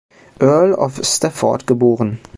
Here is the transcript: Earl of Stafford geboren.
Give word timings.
Earl 0.39 0.73
of 0.83 0.99
Stafford 1.05 1.67
geboren. 1.67 2.17